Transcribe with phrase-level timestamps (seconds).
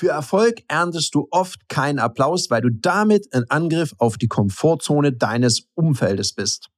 [0.00, 5.12] Für Erfolg erntest du oft keinen Applaus, weil du damit ein Angriff auf die Komfortzone
[5.12, 6.70] deines Umfeldes bist.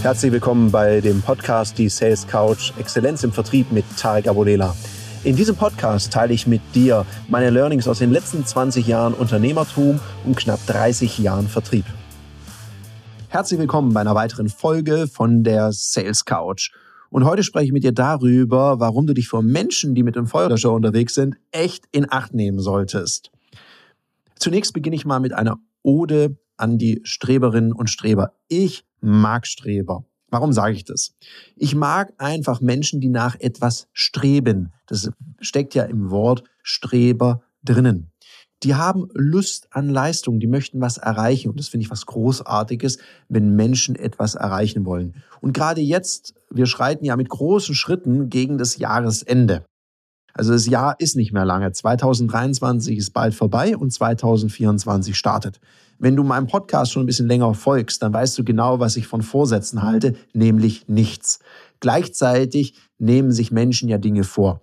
[0.00, 4.74] Herzlich willkommen bei dem Podcast Die Sales Couch Exzellenz im Vertrieb mit Tarek Abodela.
[5.22, 10.00] In diesem Podcast teile ich mit dir meine Learnings aus den letzten 20 Jahren Unternehmertum
[10.24, 11.84] und knapp 30 Jahren Vertrieb.
[13.32, 16.70] Herzlich willkommen bei einer weiteren Folge von der Sales Couch.
[17.08, 20.26] Und heute spreche ich mit dir darüber, warum du dich vor Menschen, die mit dem
[20.26, 23.32] Feuerlöscher unterwegs sind, echt in Acht nehmen solltest.
[24.38, 28.34] Zunächst beginne ich mal mit einer Ode an die Streberinnen und Streber.
[28.48, 30.04] Ich mag Streber.
[30.28, 31.14] Warum sage ich das?
[31.56, 34.74] Ich mag einfach Menschen, die nach etwas streben.
[34.86, 38.11] Das steckt ja im Wort Streber drinnen
[38.62, 41.50] die haben Lust an Leistung, die möchten was erreichen.
[41.50, 45.14] Und das finde ich was Großartiges, wenn Menschen etwas erreichen wollen.
[45.40, 49.64] Und gerade jetzt, wir schreiten ja mit großen Schritten gegen das Jahresende.
[50.34, 51.72] Also das Jahr ist nicht mehr lange.
[51.72, 55.60] 2023 ist bald vorbei und 2024 startet.
[55.98, 59.06] Wenn du meinem Podcast schon ein bisschen länger folgst, dann weißt du genau, was ich
[59.06, 61.40] von Vorsätzen halte, nämlich nichts.
[61.80, 64.62] Gleichzeitig nehmen sich Menschen ja Dinge vor.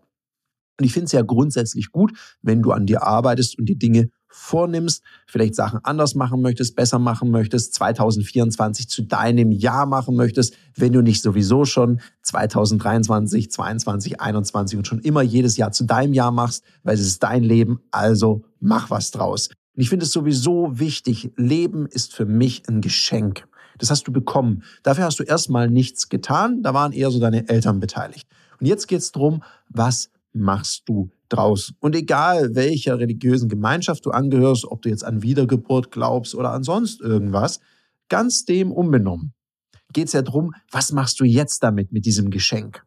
[0.80, 4.10] Und ich finde es ja grundsätzlich gut, wenn du an dir arbeitest und die Dinge
[4.30, 10.56] vornimmst, vielleicht Sachen anders machen möchtest, besser machen möchtest, 2024 zu deinem Jahr machen möchtest,
[10.76, 16.14] wenn du nicht sowieso schon 2023, 22, 21 und schon immer jedes Jahr zu deinem
[16.14, 19.50] Jahr machst, weil es ist dein Leben, also mach was draus.
[19.76, 23.48] Und ich finde es sowieso wichtig, Leben ist für mich ein Geschenk.
[23.80, 24.64] Das hast du bekommen.
[24.84, 28.28] Dafür hast du erstmal nichts getan, da waren eher so deine Eltern beteiligt.
[28.60, 31.74] Und jetzt geht es darum, was machst du draus.
[31.80, 36.64] Und egal welcher religiösen Gemeinschaft du angehörst, ob du jetzt an Wiedergeburt glaubst oder an
[36.64, 37.60] sonst irgendwas,
[38.10, 39.34] ganz dem unbenommen
[39.94, 42.86] geht es ja darum, was machst du jetzt damit, mit diesem Geschenk?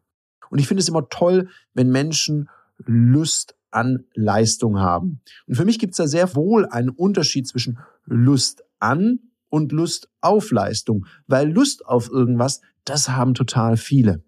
[0.49, 2.49] Und ich finde es immer toll, wenn Menschen
[2.85, 5.21] Lust an Leistung haben.
[5.47, 10.09] Und für mich gibt es da sehr wohl einen Unterschied zwischen Lust an und Lust
[10.21, 14.23] auf Leistung, weil Lust auf irgendwas, das haben total viele.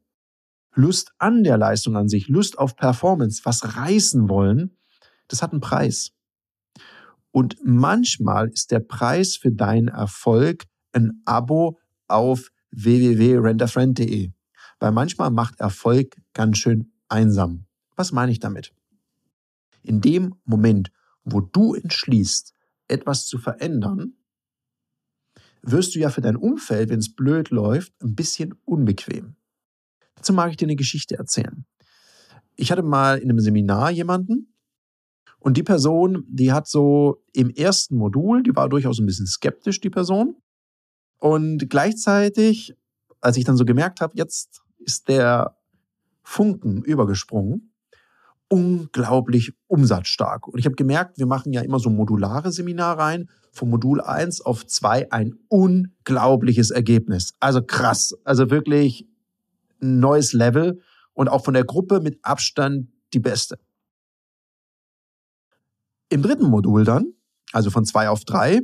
[0.76, 4.78] Lust an der Leistung an sich, Lust auf Performance, was reißen wollen,
[5.28, 6.12] das hat einen Preis.
[7.32, 14.32] Und manchmal ist der Preis für deinen Erfolg ein Abo auf www.renderfriend.de.
[14.80, 17.66] Weil manchmal macht Erfolg ganz schön einsam.
[17.96, 18.74] Was meine ich damit?
[19.82, 20.92] In dem Moment,
[21.24, 22.54] wo du entschließt,
[22.88, 24.14] etwas zu verändern,
[25.62, 29.36] wirst du ja für dein Umfeld, wenn es blöd läuft, ein bisschen unbequem.
[30.16, 31.66] Dazu mag ich dir eine Geschichte erzählen.
[32.56, 34.54] Ich hatte mal in einem Seminar jemanden
[35.40, 39.80] und die Person, die hat so im ersten Modul, die war durchaus ein bisschen skeptisch,
[39.82, 40.38] die Person.
[41.20, 42.76] Und gleichzeitig,
[43.22, 45.58] als ich dann so gemerkt habe, jetzt ist der
[46.24, 47.72] Funken übergesprungen,
[48.48, 50.48] unglaublich umsatzstark.
[50.48, 54.42] Und ich habe gemerkt, wir machen ja immer so modulare Seminare rein, von Modul 1
[54.42, 57.34] auf 2 ein unglaubliches Ergebnis.
[57.40, 59.08] Also krass, also wirklich
[59.82, 60.82] ein neues Level
[61.14, 63.58] und auch von der Gruppe mit Abstand die beste.
[66.10, 67.14] Im dritten Modul dann,
[67.52, 68.62] also von zwei auf drei,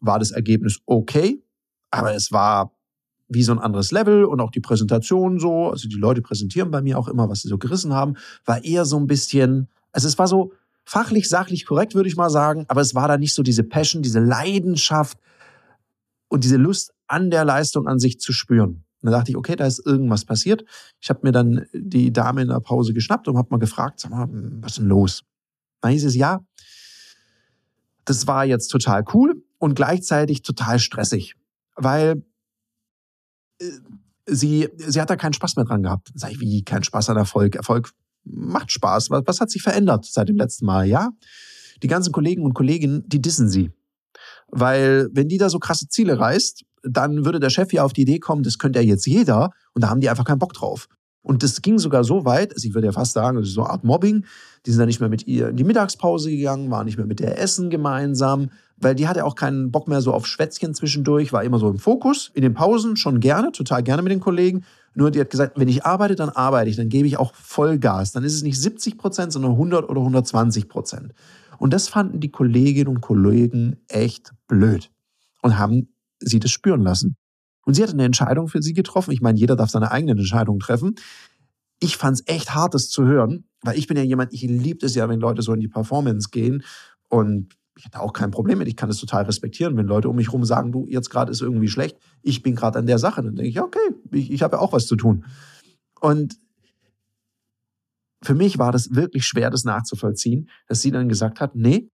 [0.00, 1.42] war das Ergebnis okay,
[1.90, 2.76] aber es war
[3.28, 6.82] wie so ein anderes Level und auch die Präsentation so, also die Leute präsentieren bei
[6.82, 10.18] mir auch immer, was sie so gerissen haben, war eher so ein bisschen, also es
[10.18, 10.52] war so
[10.84, 14.02] fachlich, sachlich korrekt, würde ich mal sagen, aber es war da nicht so diese Passion,
[14.02, 15.18] diese Leidenschaft
[16.28, 18.84] und diese Lust an der Leistung an sich zu spüren.
[19.02, 20.64] Und da dachte ich, okay, da ist irgendwas passiert.
[21.00, 24.12] Ich habe mir dann die Dame in der Pause geschnappt und habe mal gefragt, sag
[24.12, 25.24] mal, was ist denn los?
[25.80, 26.40] Dann hieß es, ja,
[28.04, 31.34] das war jetzt total cool und gleichzeitig total stressig,
[31.74, 32.24] weil
[33.60, 33.64] äh,
[34.26, 36.12] sie, sie hat da keinen Spaß mehr dran gehabt.
[36.14, 37.56] Sag ich, wie, kein Spaß an Erfolg?
[37.56, 37.92] Erfolg
[38.24, 39.10] macht Spaß.
[39.10, 40.86] Was, was hat sich verändert seit dem letzten Mal?
[40.86, 41.10] Ja,
[41.82, 43.72] die ganzen Kollegen und Kolleginnen, die dissen sie.
[44.48, 48.02] Weil wenn die da so krasse Ziele reißt, dann würde der Chef ja auf die
[48.02, 50.88] Idee kommen, das könnte ja jetzt jeder und da haben die einfach keinen Bock drauf.
[51.22, 53.62] Und das ging sogar so weit, also ich würde ja fast sagen, das ist so
[53.62, 54.24] eine Art Mobbing.
[54.66, 57.20] Die sind dann nicht mehr mit ihr in die Mittagspause gegangen, waren nicht mehr mit
[57.20, 61.44] der Essen gemeinsam, weil die hatte auch keinen Bock mehr so auf Schwätzchen zwischendurch, war
[61.44, 62.32] immer so im Fokus.
[62.34, 64.64] In den Pausen schon gerne, total gerne mit den Kollegen.
[64.94, 68.10] Nur die hat gesagt, wenn ich arbeite, dann arbeite ich, dann gebe ich auch Vollgas.
[68.10, 71.12] Dann ist es nicht 70 Prozent, sondern 100 oder 120 Prozent.
[71.58, 74.90] Und das fanden die Kolleginnen und Kollegen echt blöd
[75.42, 75.91] und haben
[76.24, 77.16] sie das spüren lassen.
[77.64, 79.12] Und sie hat eine Entscheidung für sie getroffen.
[79.12, 80.96] Ich meine, jeder darf seine eigenen Entscheidungen treffen.
[81.78, 84.84] Ich fand es echt hart, das zu hören, weil ich bin ja jemand, ich liebe
[84.86, 86.64] es ja, wenn Leute so in die Performance gehen.
[87.08, 88.68] Und ich hätte auch kein Problem mit.
[88.68, 91.40] Ich kann es total respektieren, wenn Leute um mich herum sagen, du, jetzt gerade ist
[91.40, 93.22] irgendwie schlecht, ich bin gerade an der Sache.
[93.22, 93.78] Dann denke ich, okay,
[94.10, 95.24] ich, ich habe ja auch was zu tun.
[96.00, 96.36] Und
[98.22, 101.90] für mich war das wirklich schwer, das nachzuvollziehen, dass sie dann gesagt hat, nee,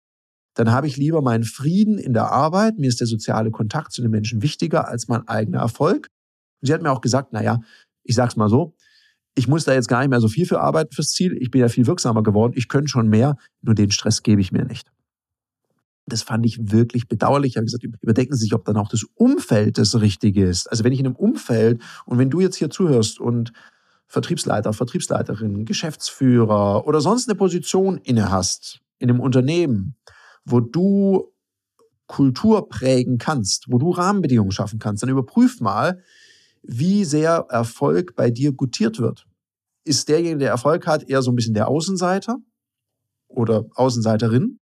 [0.54, 4.02] dann habe ich lieber meinen Frieden in der Arbeit, mir ist der soziale Kontakt zu
[4.02, 6.08] den Menschen wichtiger als mein eigener Erfolg.
[6.60, 7.60] Und sie hat mir auch gesagt, naja,
[8.02, 8.74] ich sag's mal so,
[9.34, 11.60] ich muss da jetzt gar nicht mehr so viel für arbeiten fürs Ziel, ich bin
[11.60, 14.90] ja viel wirksamer geworden, ich könnte schon mehr, nur den Stress gebe ich mir nicht.
[16.06, 17.52] Das fand ich wirklich bedauerlich.
[17.52, 20.66] Ich habe gesagt, überdenken Sie sich, ob dann auch das Umfeld das Richtige ist.
[20.66, 23.52] Also wenn ich in einem Umfeld und wenn du jetzt hier zuhörst und
[24.06, 29.96] Vertriebsleiter, Vertriebsleiterin, Geschäftsführer oder sonst eine Position inne hast in einem Unternehmen,
[30.50, 31.32] wo du
[32.06, 36.02] Kultur prägen kannst, wo du Rahmenbedingungen schaffen kannst, dann überprüf mal,
[36.62, 39.26] wie sehr Erfolg bei dir gutiert wird.
[39.84, 42.38] Ist derjenige, der Erfolg hat, eher so ein bisschen der Außenseiter
[43.28, 44.58] oder Außenseiterin?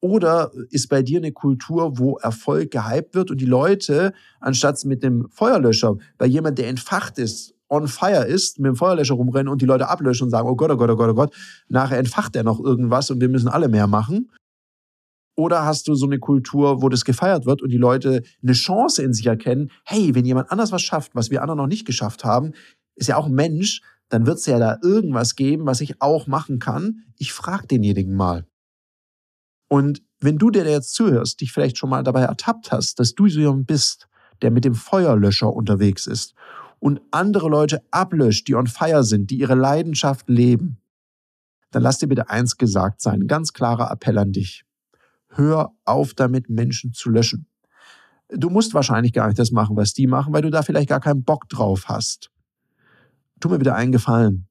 [0.00, 5.02] Oder ist bei dir eine Kultur, wo Erfolg gehypt wird und die Leute, anstatt mit
[5.02, 9.60] dem Feuerlöscher, bei jemand, der entfacht ist, on fire ist, mit dem Feuerlöscher rumrennen und
[9.60, 11.34] die Leute ablöschen und sagen, oh Gott, oh Gott, oh Gott, oh Gott,
[11.68, 14.30] nachher entfacht er noch irgendwas und wir müssen alle mehr machen.
[15.38, 19.04] Oder hast du so eine Kultur, wo das gefeiert wird und die Leute eine Chance
[19.04, 22.24] in sich erkennen, hey, wenn jemand anders was schafft, was wir anderen noch nicht geschafft
[22.24, 22.54] haben,
[22.96, 26.26] ist ja auch ein Mensch, dann wird es ja da irgendwas geben, was ich auch
[26.26, 27.04] machen kann.
[27.18, 28.46] Ich frage denjenigen mal.
[29.68, 33.28] Und wenn du dir jetzt zuhörst, dich vielleicht schon mal dabei ertappt hast, dass du
[33.28, 34.08] so jemand bist,
[34.42, 36.34] der mit dem Feuerlöscher unterwegs ist
[36.80, 40.78] und andere Leute ablöscht, die on fire sind, die ihre Leidenschaft leben,
[41.70, 44.64] dann lass dir bitte eins gesagt sein, ein ganz klarer Appell an dich.
[45.30, 47.46] Hör auf damit, Menschen zu löschen.
[48.28, 51.00] Du musst wahrscheinlich gar nicht das machen, was die machen, weil du da vielleicht gar
[51.00, 52.30] keinen Bock drauf hast.
[53.40, 54.48] Tu mir bitte einen Gefallen.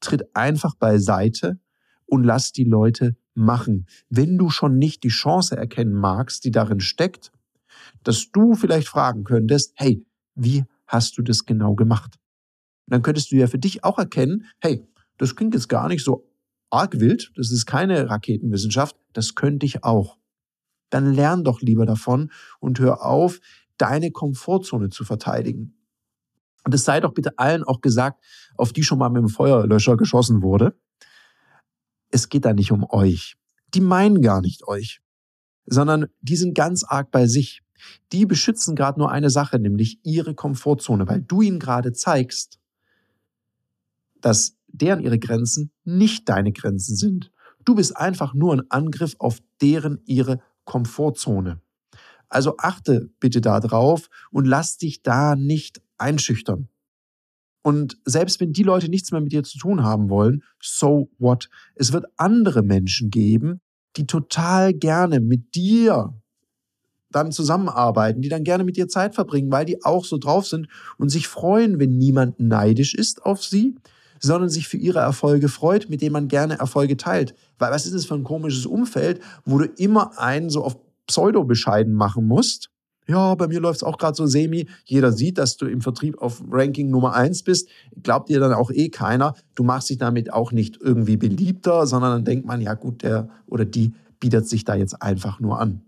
[0.00, 1.58] Tritt einfach beiseite
[2.04, 3.86] und lass die Leute machen.
[4.10, 7.32] Wenn du schon nicht die Chance erkennen magst, die darin steckt,
[8.02, 10.04] dass du vielleicht fragen könntest, hey,
[10.34, 12.18] wie hast du das genau gemacht?
[12.86, 14.86] Dann könntest du ja für dich auch erkennen, hey,
[15.18, 16.28] das klingt jetzt gar nicht so
[16.70, 20.18] arg wild, das ist keine Raketenwissenschaft, das könnte ich auch.
[20.90, 22.30] Dann lern doch lieber davon
[22.60, 23.40] und hör auf,
[23.78, 25.74] deine Komfortzone zu verteidigen.
[26.64, 28.22] Und es sei doch bitte allen auch gesagt,
[28.56, 30.76] auf die schon mal mit dem Feuerlöscher geschossen wurde.
[32.10, 33.36] Es geht da nicht um euch.
[33.74, 35.00] Die meinen gar nicht euch,
[35.66, 37.62] sondern die sind ganz arg bei sich.
[38.12, 42.58] Die beschützen gerade nur eine Sache, nämlich ihre Komfortzone, weil du ihnen gerade zeigst,
[44.20, 47.32] dass deren ihre Grenzen nicht deine Grenzen sind.
[47.64, 51.60] Du bist einfach nur ein Angriff auf deren ihre Komfortzone.
[52.28, 56.68] Also achte bitte da drauf und lass dich da nicht einschüchtern.
[57.62, 61.48] Und selbst wenn die Leute nichts mehr mit dir zu tun haben wollen, so what?
[61.74, 63.60] Es wird andere Menschen geben,
[63.96, 66.14] die total gerne mit dir
[67.10, 70.68] dann zusammenarbeiten, die dann gerne mit dir Zeit verbringen, weil die auch so drauf sind
[70.98, 73.74] und sich freuen, wenn niemand neidisch ist auf sie,
[74.20, 77.34] sondern sich für ihre Erfolge freut, mit denen man gerne Erfolge teilt.
[77.58, 80.76] Weil was ist es für ein komisches Umfeld, wo du immer einen so auf
[81.06, 82.70] Pseudo bescheiden machen musst?
[83.08, 84.66] Ja, bei mir läuft es auch gerade so semi.
[84.84, 87.68] Jeder sieht, dass du im Vertrieb auf Ranking Nummer eins bist.
[88.02, 89.34] Glaubt dir dann auch eh keiner.
[89.54, 93.28] Du machst dich damit auch nicht irgendwie beliebter, sondern dann denkt man, ja gut, der
[93.46, 95.82] oder die bietet sich da jetzt einfach nur an.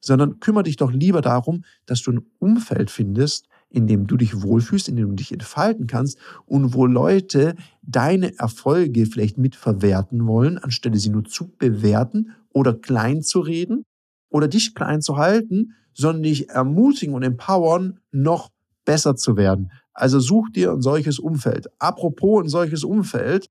[0.00, 4.42] Sondern kümmere dich doch lieber darum, dass du ein Umfeld findest, in dem du dich
[4.42, 10.58] wohlfühlst, in dem du dich entfalten kannst und wo Leute deine Erfolge vielleicht mitverwerten wollen,
[10.58, 13.84] anstelle sie nur zu bewerten oder klein zu reden
[14.30, 18.50] oder dich klein zu halten, sondern dich ermutigen und empowern, noch
[18.84, 19.70] besser zu werden.
[19.92, 21.66] Also such dir ein solches Umfeld.
[21.78, 23.50] Apropos ein solches Umfeld,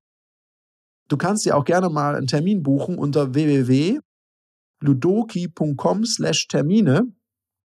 [1.08, 7.12] du kannst dir auch gerne mal einen Termin buchen unter www.ludoki.com slash Termine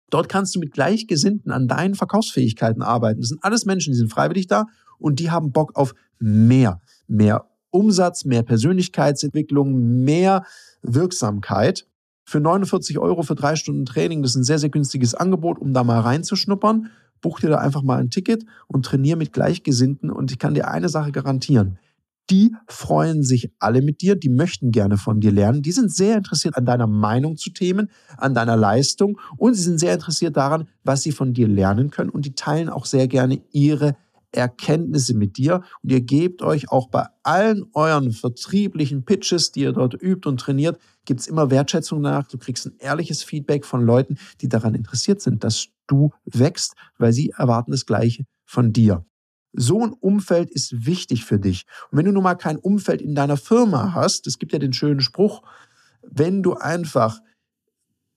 [0.09, 3.21] Dort kannst du mit Gleichgesinnten an deinen Verkaufsfähigkeiten arbeiten.
[3.21, 4.65] Das sind alles Menschen, die sind freiwillig da
[4.97, 10.43] und die haben Bock auf mehr, mehr Umsatz, mehr Persönlichkeitsentwicklung, mehr
[10.81, 11.85] Wirksamkeit.
[12.25, 15.73] Für 49 Euro für drei Stunden Training, das ist ein sehr, sehr günstiges Angebot, um
[15.73, 16.89] da mal reinzuschnuppern.
[17.21, 20.09] Buch dir da einfach mal ein Ticket und trainier mit Gleichgesinnten.
[20.09, 21.79] Und ich kann dir eine Sache garantieren
[22.29, 26.17] die freuen sich alle mit dir, die möchten gerne von dir lernen, die sind sehr
[26.17, 30.67] interessiert an deiner Meinung zu Themen, an deiner Leistung und sie sind sehr interessiert daran,
[30.83, 33.95] was sie von dir lernen können und die teilen auch sehr gerne ihre
[34.31, 39.73] Erkenntnisse mit dir und ihr gebt euch auch bei allen euren vertrieblichen Pitches, die ihr
[39.73, 42.27] dort übt und trainiert, gibt es immer Wertschätzung nach.
[42.27, 47.13] Du kriegst ein ehrliches Feedback von Leuten, die daran interessiert sind, dass du wächst, weil
[47.13, 49.03] sie erwarten das Gleiche von dir.
[49.53, 51.65] So ein Umfeld ist wichtig für dich.
[51.91, 54.73] Und wenn du nun mal kein Umfeld in deiner Firma hast, es gibt ja den
[54.73, 55.41] schönen Spruch,
[56.03, 57.19] wenn du einfach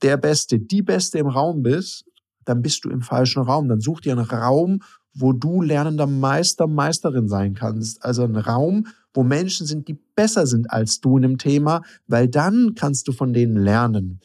[0.02, 2.04] der Beste, die Beste im Raum bist,
[2.44, 3.68] dann bist du im falschen Raum.
[3.68, 4.80] Dann such dir einen Raum,
[5.14, 8.04] wo du lernender Meister, Meisterin sein kannst.
[8.04, 12.28] Also ein Raum, wo Menschen sind, die besser sind als du in dem Thema, weil
[12.28, 14.20] dann kannst du von denen lernen.